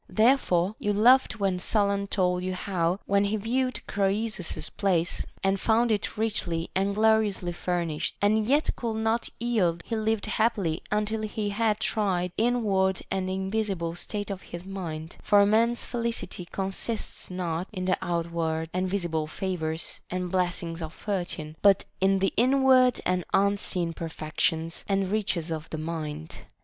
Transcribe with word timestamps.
Therefore 0.09 0.73
you 0.79 0.93
laughed 0.93 1.39
when 1.39 1.59
Solon 1.59 2.07
told 2.07 2.41
you 2.41 2.55
how, 2.55 2.99
when 3.05 3.25
he 3.25 3.37
viewed 3.37 3.85
Croesus's 3.85 4.71
palace 4.71 5.27
and 5.43 5.59
found 5.59 5.91
it 5.91 6.17
richly 6.17 6.71
and 6.73 6.95
gloriously 6.95 7.51
furnished, 7.51 8.15
he 8.19 8.39
yet 8.39 8.75
could 8.75 8.95
not 8.95 9.29
yield 9.39 9.83
he 9.85 9.95
lived 9.95 10.25
happily 10.25 10.81
until 10.91 11.21
he 11.21 11.49
had 11.49 11.79
tried 11.79 12.31
the 12.35 12.43
inward 12.45 13.03
and 13.11 13.29
invisible 13.29 13.93
state 13.93 14.31
of 14.31 14.41
his 14.41 14.65
mind; 14.65 15.17
for 15.21 15.39
a 15.39 15.45
man's 15.45 15.85
felicity 15.85 16.45
consists 16.51 17.29
not 17.29 17.67
in 17.71 17.85
the 17.85 17.95
outward 18.01 18.71
and 18.73 18.89
visible 18.89 19.27
favors 19.27 20.01
and 20.09 20.31
blessings 20.31 20.81
of 20.81 20.93
Fortune, 20.95 21.55
but 21.61 21.85
in 21.99 22.17
the 22.17 22.33
inward 22.35 22.99
and 23.05 23.23
unseen 23.35 23.93
perfections 23.93 24.83
and 24.89 25.11
riches 25.11 25.51
of 25.51 25.69
the 25.69 25.77
mind. 25.77 26.39